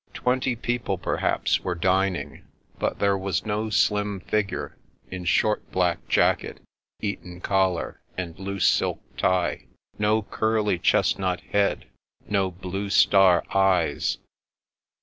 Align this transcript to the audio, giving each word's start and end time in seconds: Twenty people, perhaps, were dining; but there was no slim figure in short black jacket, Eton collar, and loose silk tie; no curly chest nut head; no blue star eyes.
Twenty 0.15 0.55
people, 0.55 0.97
perhaps, 0.97 1.59
were 1.59 1.75
dining; 1.75 2.43
but 2.79 2.97
there 2.97 3.15
was 3.15 3.45
no 3.45 3.69
slim 3.69 4.19
figure 4.21 4.75
in 5.11 5.25
short 5.25 5.71
black 5.71 6.07
jacket, 6.07 6.59
Eton 7.01 7.39
collar, 7.39 8.01
and 8.17 8.39
loose 8.39 8.67
silk 8.67 8.99
tie; 9.15 9.67
no 9.99 10.23
curly 10.23 10.79
chest 10.79 11.19
nut 11.19 11.41
head; 11.41 11.85
no 12.27 12.49
blue 12.49 12.89
star 12.89 13.43
eyes. 13.53 14.17